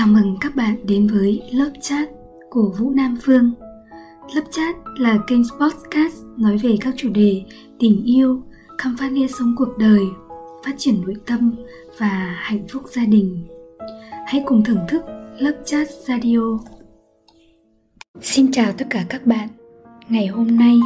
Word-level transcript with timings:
Chào 0.00 0.08
mừng 0.08 0.36
các 0.40 0.56
bạn 0.56 0.76
đến 0.86 1.06
với 1.06 1.42
lớp 1.52 1.70
chat 1.80 2.08
của 2.50 2.74
Vũ 2.78 2.90
Nam 2.90 3.16
Phương. 3.22 3.52
Lớp 4.34 4.42
chat 4.50 4.76
là 4.98 5.18
kênh 5.26 5.42
podcast 5.60 6.14
nói 6.36 6.58
về 6.58 6.76
các 6.80 6.94
chủ 6.96 7.08
đề 7.08 7.42
tình 7.78 8.04
yêu, 8.04 8.42
khám 8.78 8.96
phá 8.98 9.08
nghĩa 9.08 9.26
sống 9.26 9.54
cuộc 9.56 9.78
đời, 9.78 10.00
phát 10.64 10.74
triển 10.78 11.00
nội 11.00 11.14
tâm 11.26 11.54
và 11.98 12.36
hạnh 12.38 12.66
phúc 12.68 12.82
gia 12.90 13.04
đình. 13.04 13.46
Hãy 14.26 14.42
cùng 14.46 14.64
thưởng 14.64 14.84
thức 14.88 15.02
lớp 15.38 15.62
chat 15.64 15.88
radio. 16.08 16.58
Xin 18.20 18.52
chào 18.52 18.72
tất 18.72 18.86
cả 18.90 19.04
các 19.08 19.26
bạn. 19.26 19.48
Ngày 20.08 20.26
hôm 20.26 20.58
nay, 20.58 20.80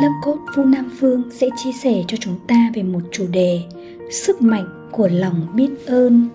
lớp 0.00 0.12
cốt 0.22 0.38
Vũ 0.56 0.64
Nam 0.64 0.90
Phương 0.98 1.22
sẽ 1.30 1.48
chia 1.56 1.72
sẻ 1.72 2.02
cho 2.08 2.16
chúng 2.16 2.36
ta 2.48 2.70
về 2.74 2.82
một 2.82 3.02
chủ 3.12 3.26
đề 3.32 3.62
sức 4.10 4.42
mạnh 4.42 4.88
của 4.92 5.08
lòng 5.08 5.46
biết 5.54 5.70
ơn. 5.86 6.28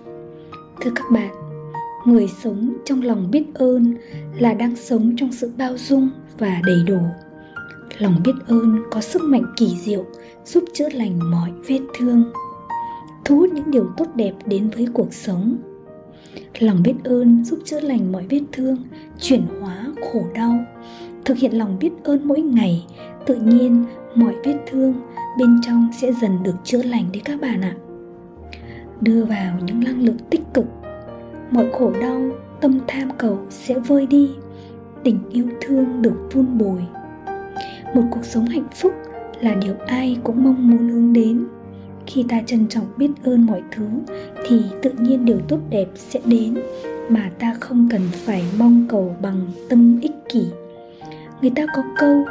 Thưa 0.80 0.90
các 0.94 1.06
bạn, 1.10 1.45
người 2.06 2.28
sống 2.42 2.76
trong 2.84 3.02
lòng 3.02 3.30
biết 3.30 3.54
ơn 3.54 3.94
là 4.38 4.54
đang 4.54 4.76
sống 4.76 5.16
trong 5.16 5.32
sự 5.32 5.52
bao 5.58 5.78
dung 5.78 6.10
và 6.38 6.60
đầy 6.66 6.78
đủ. 6.86 6.98
Lòng 7.98 8.20
biết 8.24 8.32
ơn 8.46 8.78
có 8.90 9.00
sức 9.00 9.22
mạnh 9.22 9.44
kỳ 9.56 9.76
diệu, 9.76 10.04
giúp 10.44 10.64
chữa 10.74 10.88
lành 10.92 11.30
mọi 11.30 11.50
vết 11.68 11.80
thương, 11.98 12.32
thu 13.24 13.36
hút 13.36 13.50
những 13.52 13.70
điều 13.70 13.90
tốt 13.96 14.06
đẹp 14.14 14.32
đến 14.46 14.70
với 14.70 14.88
cuộc 14.92 15.14
sống. 15.14 15.56
Lòng 16.58 16.82
biết 16.82 16.94
ơn 17.04 17.44
giúp 17.44 17.58
chữa 17.64 17.80
lành 17.80 18.12
mọi 18.12 18.26
vết 18.30 18.40
thương, 18.52 18.76
chuyển 19.20 19.42
hóa 19.60 19.86
khổ 20.12 20.24
đau. 20.34 20.64
Thực 21.24 21.36
hiện 21.36 21.58
lòng 21.58 21.78
biết 21.80 21.90
ơn 22.04 22.28
mỗi 22.28 22.40
ngày, 22.40 22.86
tự 23.26 23.34
nhiên 23.34 23.84
mọi 24.14 24.34
vết 24.44 24.56
thương 24.66 24.94
bên 25.38 25.60
trong 25.62 25.88
sẽ 26.00 26.12
dần 26.12 26.42
được 26.42 26.54
chữa 26.64 26.82
lành 26.82 27.04
đấy 27.12 27.22
các 27.24 27.40
bạn 27.40 27.60
ạ. 27.60 27.74
Đưa 29.00 29.24
vào 29.24 29.58
những 29.64 29.80
năng 29.80 30.02
lượng 30.02 30.18
tích 30.30 30.42
cực 30.54 30.66
mọi 31.50 31.66
khổ 31.72 31.92
đau, 32.00 32.22
tâm 32.60 32.78
tham 32.86 33.08
cầu 33.18 33.38
sẽ 33.50 33.74
vơi 33.78 34.06
đi. 34.06 34.30
Tình 35.04 35.18
yêu 35.30 35.46
thương 35.60 36.02
được 36.02 36.28
vun 36.32 36.58
bồi. 36.58 36.80
Một 37.94 38.02
cuộc 38.10 38.24
sống 38.24 38.44
hạnh 38.44 38.66
phúc 38.74 38.92
là 39.40 39.54
điều 39.54 39.74
ai 39.86 40.18
cũng 40.24 40.44
mong 40.44 40.70
muốn 40.70 40.88
hướng 40.88 41.12
đến. 41.12 41.46
Khi 42.06 42.24
ta 42.28 42.42
trân 42.46 42.68
trọng 42.68 42.86
biết 42.96 43.10
ơn 43.24 43.46
mọi 43.46 43.62
thứ, 43.70 43.86
thì 44.46 44.62
tự 44.82 44.90
nhiên 44.98 45.24
điều 45.24 45.38
tốt 45.48 45.58
đẹp 45.70 45.86
sẽ 45.94 46.20
đến 46.24 46.54
mà 47.08 47.30
ta 47.38 47.54
không 47.60 47.88
cần 47.90 48.02
phải 48.12 48.44
mong 48.58 48.86
cầu 48.88 49.16
bằng 49.22 49.40
tâm 49.68 50.00
ích 50.00 50.14
kỷ. 50.28 50.46
Người 51.40 51.50
ta 51.50 51.66
có 51.76 51.82
câu, 51.98 52.24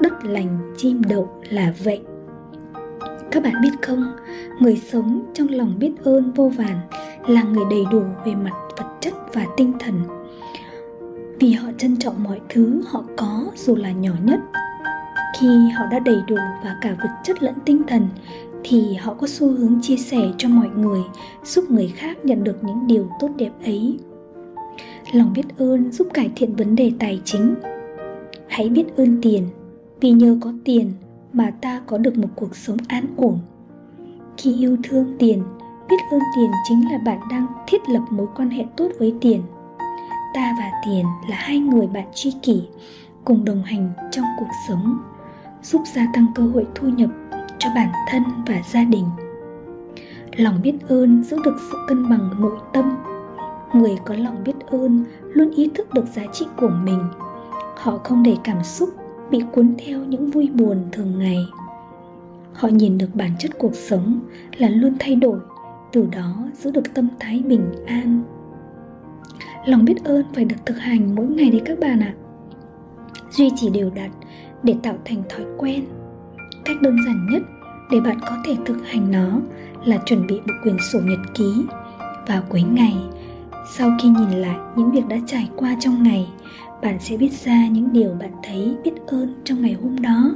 đất 0.00 0.24
lành, 0.24 0.58
chim 0.76 1.02
đậu 1.08 1.28
là 1.50 1.74
vậy 1.84 2.00
các 3.30 3.42
bạn 3.42 3.54
biết 3.62 3.70
không, 3.82 4.12
người 4.60 4.76
sống 4.76 5.24
trong 5.34 5.48
lòng 5.48 5.74
biết 5.78 5.92
ơn 6.04 6.32
vô 6.32 6.48
vàn 6.48 6.76
là 7.26 7.42
người 7.42 7.64
đầy 7.70 7.84
đủ 7.92 8.02
về 8.26 8.34
mặt 8.34 8.54
vật 8.76 8.86
chất 9.00 9.14
và 9.34 9.46
tinh 9.56 9.72
thần. 9.78 9.94
Vì 11.40 11.52
họ 11.52 11.68
trân 11.78 11.96
trọng 11.96 12.22
mọi 12.22 12.40
thứ 12.48 12.82
họ 12.86 13.04
có, 13.16 13.44
dù 13.56 13.76
là 13.76 13.92
nhỏ 13.92 14.12
nhất. 14.24 14.40
Khi 15.40 15.68
họ 15.68 15.86
đã 15.90 15.98
đầy 15.98 16.18
đủ 16.28 16.36
và 16.64 16.76
cả 16.80 16.96
vật 17.02 17.10
chất 17.24 17.42
lẫn 17.42 17.54
tinh 17.64 17.82
thần, 17.88 18.08
thì 18.64 18.94
họ 18.94 19.14
có 19.14 19.26
xu 19.26 19.52
hướng 19.52 19.78
chia 19.82 19.96
sẻ 19.96 20.18
cho 20.38 20.48
mọi 20.48 20.68
người, 20.76 21.00
giúp 21.44 21.70
người 21.70 21.92
khác 21.96 22.24
nhận 22.24 22.44
được 22.44 22.64
những 22.64 22.86
điều 22.86 23.08
tốt 23.20 23.28
đẹp 23.36 23.50
ấy. 23.64 23.98
Lòng 25.12 25.32
biết 25.32 25.58
ơn 25.58 25.92
giúp 25.92 26.08
cải 26.14 26.30
thiện 26.36 26.56
vấn 26.56 26.76
đề 26.76 26.92
tài 26.98 27.20
chính. 27.24 27.54
Hãy 28.48 28.68
biết 28.68 28.96
ơn 28.96 29.18
tiền, 29.22 29.44
vì 30.00 30.10
nhờ 30.10 30.38
có 30.40 30.52
tiền 30.64 30.92
mà 31.32 31.50
ta 31.60 31.80
có 31.86 31.98
được 31.98 32.18
một 32.18 32.28
cuộc 32.34 32.56
sống 32.56 32.76
an 32.88 33.04
ổn. 33.16 33.38
Khi 34.36 34.54
yêu 34.54 34.76
thương 34.82 35.16
tiền, 35.18 35.42
biết 35.88 35.96
ơn 36.10 36.20
tiền 36.36 36.50
chính 36.68 36.92
là 36.92 36.98
bạn 36.98 37.20
đang 37.30 37.46
thiết 37.66 37.88
lập 37.88 38.02
mối 38.10 38.26
quan 38.36 38.50
hệ 38.50 38.64
tốt 38.76 38.88
với 38.98 39.14
tiền. 39.20 39.42
Ta 40.34 40.56
và 40.58 40.70
tiền 40.86 41.04
là 41.28 41.36
hai 41.36 41.58
người 41.58 41.86
bạn 41.86 42.06
tri 42.14 42.32
kỷ, 42.42 42.62
cùng 43.24 43.44
đồng 43.44 43.62
hành 43.62 43.90
trong 44.10 44.24
cuộc 44.38 44.50
sống, 44.68 44.98
giúp 45.62 45.82
gia 45.94 46.06
tăng 46.12 46.26
cơ 46.34 46.42
hội 46.42 46.66
thu 46.74 46.88
nhập 46.88 47.10
cho 47.58 47.70
bản 47.74 47.92
thân 48.08 48.22
và 48.46 48.60
gia 48.72 48.84
đình. 48.84 49.04
Lòng 50.36 50.60
biết 50.62 50.74
ơn 50.88 51.24
giữ 51.24 51.36
được 51.44 51.56
sự 51.70 51.78
cân 51.88 52.10
bằng 52.10 52.30
nội 52.40 52.58
tâm. 52.72 52.96
Người 53.72 53.98
có 54.04 54.14
lòng 54.14 54.44
biết 54.44 54.54
ơn 54.66 55.04
luôn 55.22 55.50
ý 55.50 55.70
thức 55.74 55.94
được 55.94 56.04
giá 56.14 56.22
trị 56.32 56.46
của 56.56 56.70
mình. 56.84 57.04
Họ 57.76 57.98
không 58.04 58.22
để 58.22 58.36
cảm 58.44 58.64
xúc 58.64 58.88
bị 59.30 59.42
cuốn 59.52 59.74
theo 59.86 60.04
những 60.04 60.30
vui 60.30 60.50
buồn 60.54 60.76
thường 60.92 61.18
ngày. 61.18 61.46
Họ 62.52 62.68
nhìn 62.68 62.98
được 62.98 63.14
bản 63.14 63.30
chất 63.38 63.50
cuộc 63.58 63.74
sống 63.74 64.20
là 64.56 64.68
luôn 64.68 64.96
thay 64.98 65.16
đổi, 65.16 65.38
từ 65.92 66.08
đó 66.12 66.36
giữ 66.54 66.70
được 66.70 66.94
tâm 66.94 67.08
thái 67.20 67.42
bình 67.46 67.72
an. 67.86 68.22
Lòng 69.66 69.84
biết 69.84 70.04
ơn 70.04 70.24
phải 70.34 70.44
được 70.44 70.56
thực 70.66 70.78
hành 70.78 71.14
mỗi 71.14 71.26
ngày 71.26 71.50
đấy 71.50 71.62
các 71.64 71.78
bạn 71.78 72.00
ạ. 72.00 72.14
Duy 73.30 73.50
trì 73.56 73.70
đều 73.70 73.90
đặn 73.94 74.10
để 74.62 74.74
tạo 74.82 74.94
thành 75.04 75.22
thói 75.28 75.46
quen. 75.58 75.84
Cách 76.64 76.76
đơn 76.82 76.96
giản 77.06 77.26
nhất 77.30 77.42
để 77.90 78.00
bạn 78.00 78.18
có 78.20 78.36
thể 78.44 78.56
thực 78.66 78.86
hành 78.86 79.10
nó 79.10 79.40
là 79.84 79.98
chuẩn 80.04 80.26
bị 80.26 80.40
một 80.40 80.54
quyển 80.62 80.76
sổ 80.92 80.98
nhật 81.02 81.20
ký 81.34 81.64
vào 82.26 82.42
cuối 82.48 82.62
ngày. 82.62 82.96
Sau 83.70 83.90
khi 84.02 84.08
nhìn 84.08 84.30
lại 84.30 84.56
những 84.76 84.90
việc 84.90 85.06
đã 85.08 85.16
trải 85.26 85.50
qua 85.56 85.76
trong 85.80 86.02
ngày 86.02 86.28
bạn 86.82 86.96
sẽ 87.00 87.16
viết 87.16 87.32
ra 87.32 87.68
những 87.68 87.92
điều 87.92 88.10
bạn 88.20 88.32
thấy, 88.42 88.76
biết 88.84 88.92
ơn 89.06 89.34
trong 89.44 89.62
ngày 89.62 89.76
hôm 89.82 90.02
đó 90.02 90.34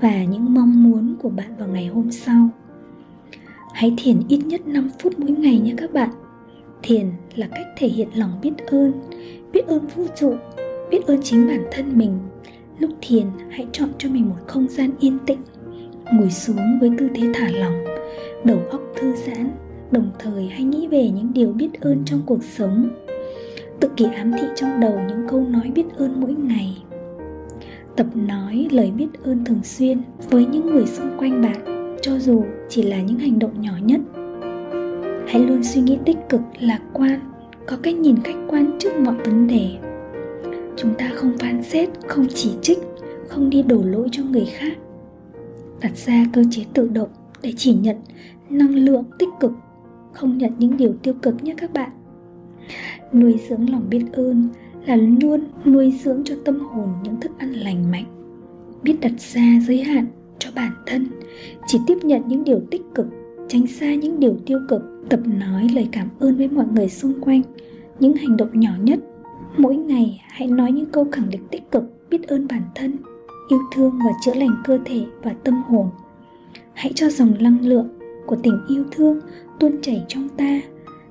và 0.00 0.24
những 0.24 0.54
mong 0.54 0.82
muốn 0.82 1.16
của 1.22 1.28
bạn 1.28 1.56
vào 1.58 1.68
ngày 1.68 1.86
hôm 1.86 2.10
sau. 2.10 2.48
Hãy 3.72 3.94
thiền 3.98 4.22
ít 4.28 4.38
nhất 4.38 4.66
5 4.66 4.90
phút 4.98 5.18
mỗi 5.18 5.30
ngày 5.30 5.58
nhé 5.58 5.74
các 5.76 5.92
bạn. 5.92 6.10
Thiền 6.82 7.06
là 7.34 7.46
cách 7.46 7.66
thể 7.76 7.88
hiện 7.88 8.08
lòng 8.14 8.38
biết 8.42 8.52
ơn 8.66 8.92
biết 9.52 9.66
ơn 9.66 9.86
vũ 9.86 10.04
trụ, 10.16 10.34
biết 10.90 11.06
ơn 11.06 11.22
chính 11.22 11.46
bản 11.46 11.64
thân 11.72 11.98
mình. 11.98 12.18
Lúc 12.78 12.90
thiền, 13.00 13.26
hãy 13.50 13.66
chọn 13.72 13.88
cho 13.98 14.08
mình 14.08 14.28
một 14.28 14.36
không 14.46 14.68
gian 14.68 14.90
yên 15.00 15.18
tĩnh, 15.26 15.38
ngồi 16.12 16.30
xuống 16.30 16.78
với 16.80 16.90
tư 16.98 17.08
thế 17.14 17.32
thả 17.34 17.48
lỏng, 17.50 17.84
đầu 18.44 18.58
óc 18.70 18.80
thư 18.96 19.12
giãn, 19.16 19.50
đồng 19.90 20.10
thời 20.18 20.46
hãy 20.46 20.62
nghĩ 20.64 20.86
về 20.86 21.10
những 21.10 21.32
điều 21.34 21.52
biết 21.52 21.80
ơn 21.80 22.02
trong 22.04 22.22
cuộc 22.26 22.44
sống 22.44 22.88
tự 23.80 23.88
kỷ 23.96 24.04
ám 24.04 24.32
thị 24.32 24.46
trong 24.56 24.80
đầu 24.80 25.00
những 25.08 25.26
câu 25.28 25.40
nói 25.40 25.72
biết 25.74 25.84
ơn 25.96 26.20
mỗi 26.20 26.34
ngày. 26.34 26.82
Tập 27.96 28.06
nói 28.14 28.68
lời 28.70 28.90
biết 28.90 29.08
ơn 29.24 29.44
thường 29.44 29.62
xuyên 29.62 30.02
với 30.30 30.46
những 30.46 30.66
người 30.66 30.86
xung 30.86 31.18
quanh 31.18 31.42
bạn, 31.42 31.86
cho 32.02 32.18
dù 32.18 32.44
chỉ 32.68 32.82
là 32.82 33.02
những 33.02 33.18
hành 33.18 33.38
động 33.38 33.60
nhỏ 33.60 33.72
nhất. 33.82 34.00
Hãy 35.26 35.42
luôn 35.42 35.64
suy 35.64 35.80
nghĩ 35.80 35.98
tích 36.04 36.16
cực, 36.28 36.40
lạc 36.60 36.80
quan, 36.92 37.20
có 37.66 37.76
cách 37.82 37.94
nhìn 37.94 38.16
khách 38.24 38.38
quan 38.48 38.70
trước 38.78 38.96
mọi 38.98 39.14
vấn 39.24 39.46
đề. 39.46 39.68
Chúng 40.76 40.94
ta 40.94 41.10
không 41.14 41.38
phán 41.38 41.62
xét, 41.62 41.88
không 42.06 42.26
chỉ 42.34 42.50
trích, 42.62 42.78
không 43.28 43.50
đi 43.50 43.62
đổ 43.62 43.82
lỗi 43.84 44.08
cho 44.12 44.22
người 44.22 44.44
khác. 44.44 44.72
Đặt 45.80 45.96
ra 45.96 46.26
cơ 46.32 46.42
chế 46.50 46.64
tự 46.74 46.88
động 46.88 47.08
để 47.42 47.52
chỉ 47.56 47.74
nhận 47.74 47.96
năng 48.50 48.74
lượng 48.74 49.04
tích 49.18 49.28
cực, 49.40 49.52
không 50.12 50.38
nhận 50.38 50.52
những 50.58 50.76
điều 50.76 50.92
tiêu 51.02 51.14
cực 51.22 51.44
nhé 51.44 51.54
các 51.56 51.72
bạn 51.72 51.90
nuôi 53.12 53.40
dưỡng 53.48 53.70
lòng 53.70 53.86
biết 53.90 54.04
ơn 54.12 54.48
là 54.86 54.96
luôn 54.96 55.40
nuôi 55.64 55.94
dưỡng 56.04 56.22
cho 56.24 56.34
tâm 56.44 56.60
hồn 56.60 56.88
những 57.02 57.20
thức 57.20 57.32
ăn 57.38 57.52
lành 57.52 57.90
mạnh. 57.90 58.04
Biết 58.82 58.96
đặt 59.00 59.12
ra 59.18 59.60
giới 59.66 59.82
hạn 59.82 60.06
cho 60.38 60.50
bản 60.54 60.72
thân, 60.86 61.06
chỉ 61.66 61.78
tiếp 61.86 61.98
nhận 62.02 62.22
những 62.28 62.44
điều 62.44 62.60
tích 62.70 62.82
cực, 62.94 63.06
tránh 63.48 63.66
xa 63.66 63.94
những 63.94 64.20
điều 64.20 64.36
tiêu 64.46 64.58
cực, 64.68 64.82
tập 65.08 65.20
nói 65.40 65.68
lời 65.74 65.88
cảm 65.92 66.08
ơn 66.18 66.36
với 66.36 66.48
mọi 66.48 66.66
người 66.74 66.88
xung 66.88 67.20
quanh. 67.20 67.42
Những 68.00 68.16
hành 68.16 68.36
động 68.36 68.60
nhỏ 68.60 68.70
nhất, 68.82 68.98
mỗi 69.56 69.76
ngày 69.76 70.22
hãy 70.28 70.48
nói 70.48 70.72
những 70.72 70.86
câu 70.86 71.06
khẳng 71.12 71.30
định 71.30 71.42
tích 71.50 71.70
cực, 71.70 72.10
biết 72.10 72.28
ơn 72.28 72.46
bản 72.48 72.62
thân, 72.74 72.96
yêu 73.48 73.60
thương 73.74 73.90
và 73.90 74.12
chữa 74.24 74.34
lành 74.34 74.62
cơ 74.64 74.78
thể 74.84 75.04
và 75.22 75.34
tâm 75.44 75.62
hồn. 75.62 75.86
Hãy 76.72 76.92
cho 76.94 77.08
dòng 77.08 77.34
năng 77.40 77.66
lượng 77.66 77.88
của 78.26 78.36
tình 78.42 78.60
yêu 78.68 78.84
thương 78.90 79.20
tuôn 79.60 79.72
chảy 79.82 80.04
trong 80.08 80.28
ta 80.28 80.60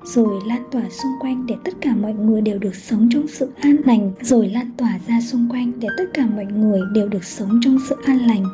rồi 0.04 0.40
lan 0.46 0.62
tỏa 0.70 0.82
xung 0.90 1.12
quanh 1.20 1.46
để 1.46 1.56
tất 1.64 1.72
cả 1.80 1.94
mọi 2.02 2.12
người 2.12 2.40
đều 2.40 2.58
được 2.58 2.74
sống 2.74 3.08
trong 3.10 3.28
sự 3.28 3.50
an 3.60 3.76
lành. 3.84 4.12
Rồi 4.20 4.48
lan 4.48 4.70
tỏa 4.76 4.98
ra 5.08 5.20
xung 5.20 5.48
quanh 5.50 5.72
để 5.80 5.88
tất 5.98 6.04
cả 6.14 6.26
mọi 6.34 6.46
người 6.46 6.80
đều 6.92 7.08
được 7.08 7.24
sống 7.24 7.60
trong 7.62 7.78
sự 7.88 7.96
an 8.04 8.18
lành 8.18 8.44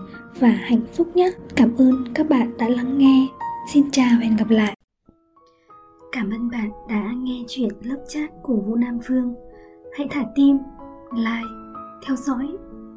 và 0.40 0.48
hạnh 0.48 0.82
phúc 0.94 1.16
nhé. 1.16 1.30
Cảm 1.56 1.76
ơn 1.76 2.04
các 2.14 2.28
bạn 2.28 2.52
đã 2.58 2.68
lắng 2.68 2.98
nghe. 2.98 3.26
Xin 3.72 3.90
chào 3.90 4.10
và 4.10 4.26
hẹn 4.26 4.36
gặp 4.36 4.50
lại. 4.50 4.76
Cảm 6.12 6.30
ơn 6.30 6.50
bạn 6.50 6.70
đã 6.88 7.12
nghe 7.16 7.44
chuyện 7.48 7.70
lớp 7.82 8.04
chat 8.08 8.30
của 8.42 8.56
vũ 8.56 8.74
nam 8.74 8.98
phương 9.04 9.34
hãy 9.98 10.08
thả 10.10 10.24
tim, 10.34 10.58
like, 11.12 11.48
theo 12.06 12.16
dõi 12.16 12.48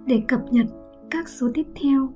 để 0.05 0.21
cập 0.27 0.41
nhật 0.51 0.65
các 1.11 1.29
số 1.29 1.47
tiếp 1.53 1.65
theo. 1.81 2.09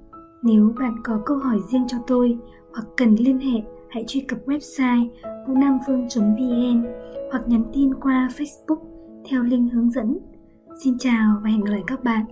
Nếu 0.43 0.73
bạn 0.79 0.95
có 1.03 1.21
câu 1.25 1.37
hỏi 1.37 1.59
riêng 1.71 1.87
cho 1.87 1.97
tôi 2.07 2.37
hoặc 2.73 2.85
cần 2.97 3.15
liên 3.15 3.39
hệ, 3.39 3.61
hãy 3.89 4.03
truy 4.07 4.21
cập 4.21 4.39
website 4.45 5.09
vn 5.47 6.83
hoặc 7.31 7.43
nhắn 7.47 7.63
tin 7.73 7.93
qua 7.93 8.29
facebook 8.37 8.79
theo 9.29 9.43
link 9.43 9.73
hướng 9.73 9.89
dẫn. 9.89 10.17
Xin 10.83 10.97
chào 10.97 11.39
và 11.43 11.49
hẹn 11.49 11.63
gặp 11.63 11.71
lại 11.71 11.83
các 11.87 12.03
bạn. 12.03 12.25